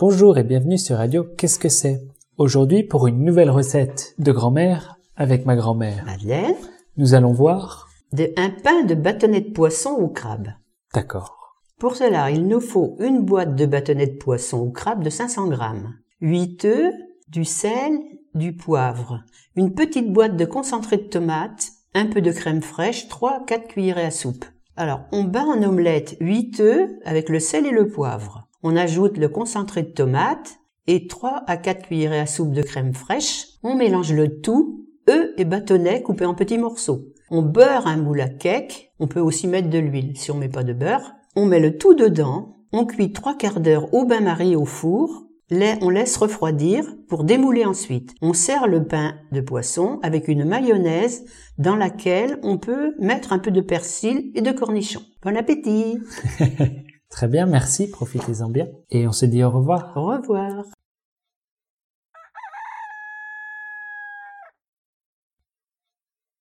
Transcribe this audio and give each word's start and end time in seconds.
Bonjour 0.00 0.38
et 0.38 0.44
bienvenue 0.44 0.78
sur 0.78 0.96
Radio 0.96 1.24
Qu'est-ce 1.36 1.58
que 1.58 1.68
c'est? 1.68 2.00
Aujourd'hui 2.38 2.84
pour 2.84 3.06
une 3.06 3.22
nouvelle 3.22 3.50
recette 3.50 4.14
de 4.18 4.32
grand-mère 4.32 4.96
avec 5.14 5.44
ma 5.44 5.56
grand-mère. 5.56 6.06
Madeleine, 6.06 6.54
Nous 6.96 7.12
allons 7.12 7.34
voir... 7.34 7.86
de 8.14 8.32
un 8.38 8.48
pain 8.48 8.84
de 8.84 8.94
bâtonnet 8.94 9.42
de 9.42 9.50
poisson 9.50 9.90
au 9.90 10.08
crabe. 10.08 10.48
D'accord. 10.94 11.36
Pour 11.78 11.96
cela, 11.96 12.30
il 12.30 12.46
nous 12.46 12.62
faut 12.62 12.96
une 12.98 13.20
boîte 13.20 13.54
de 13.56 13.66
bâtonnet 13.66 14.06
de 14.06 14.16
poisson 14.16 14.60
au 14.60 14.70
crabe 14.70 15.04
de 15.04 15.10
500 15.10 15.48
grammes, 15.48 15.92
8 16.22 16.64
œufs, 16.64 16.94
du 17.28 17.44
sel, 17.44 18.00
du 18.34 18.56
poivre, 18.56 19.22
une 19.54 19.74
petite 19.74 20.10
boîte 20.10 20.38
de 20.38 20.46
concentré 20.46 20.96
de 20.96 21.08
tomate, 21.08 21.72
un 21.92 22.06
peu 22.06 22.22
de 22.22 22.32
crème 22.32 22.62
fraîche, 22.62 23.06
3 23.08 23.44
4 23.46 23.68
cuillerées 23.68 24.06
à 24.06 24.10
soupe. 24.10 24.46
Alors, 24.78 25.02
on 25.12 25.24
bat 25.24 25.44
en 25.44 25.62
omelette 25.62 26.16
8 26.20 26.60
œufs 26.60 26.90
avec 27.04 27.28
le 27.28 27.38
sel 27.38 27.66
et 27.66 27.70
le 27.70 27.86
poivre. 27.86 28.46
On 28.62 28.76
ajoute 28.76 29.16
le 29.16 29.28
concentré 29.28 29.82
de 29.82 29.90
tomate 29.90 30.58
et 30.86 31.06
3 31.06 31.44
à 31.46 31.56
4 31.56 31.86
cuillerées 31.86 32.20
à 32.20 32.26
soupe 32.26 32.52
de 32.52 32.62
crème 32.62 32.94
fraîche. 32.94 33.46
On 33.62 33.74
mélange 33.74 34.12
le 34.12 34.40
tout, 34.40 34.86
œufs 35.08 35.30
et 35.38 35.44
bâtonnets 35.44 36.02
coupés 36.02 36.26
en 36.26 36.34
petits 36.34 36.58
morceaux. 36.58 37.06
On 37.30 37.42
beurre 37.42 37.86
un 37.86 37.96
moule 37.96 38.20
à 38.20 38.28
cake. 38.28 38.92
On 38.98 39.06
peut 39.06 39.20
aussi 39.20 39.46
mettre 39.46 39.70
de 39.70 39.78
l'huile 39.78 40.16
si 40.16 40.30
on 40.30 40.36
met 40.36 40.48
pas 40.48 40.64
de 40.64 40.72
beurre. 40.72 41.12
On 41.36 41.46
met 41.46 41.60
le 41.60 41.78
tout 41.78 41.94
dedans. 41.94 42.56
On 42.72 42.84
cuit 42.84 43.12
trois 43.12 43.36
quarts 43.36 43.60
d'heure 43.60 43.92
au 43.94 44.04
bain-marie 44.04 44.56
au 44.56 44.64
four. 44.64 45.26
On 45.52 45.90
laisse 45.90 46.16
refroidir 46.16 46.84
pour 47.08 47.24
démouler 47.24 47.64
ensuite. 47.64 48.14
On 48.22 48.32
sert 48.32 48.68
le 48.68 48.84
pain 48.84 49.14
de 49.32 49.40
poisson 49.40 49.98
avec 50.02 50.28
une 50.28 50.44
mayonnaise 50.44 51.24
dans 51.58 51.76
laquelle 51.76 52.38
on 52.42 52.58
peut 52.58 52.94
mettre 53.00 53.32
un 53.32 53.38
peu 53.38 53.50
de 53.50 53.60
persil 53.60 54.30
et 54.34 54.42
de 54.42 54.52
cornichons. 54.52 55.02
Bon 55.22 55.36
appétit 55.36 55.98
Très 57.10 57.28
bien, 57.28 57.46
merci, 57.46 57.90
profitez-en 57.90 58.48
bien. 58.48 58.68
Et 58.90 59.06
on 59.06 59.12
se 59.12 59.26
dit 59.26 59.42
au 59.44 59.50
revoir. 59.50 59.92
Au 59.96 60.06
revoir 60.06 60.64